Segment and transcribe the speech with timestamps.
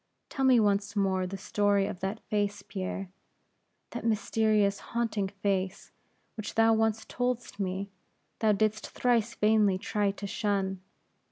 [0.29, 3.11] Tell me once more the story of that face, Pierre,
[3.91, 5.91] that mysterious, haunting face,
[6.35, 7.91] which thou once told'st me,
[8.39, 10.81] thou didst thrice vainly try to shun.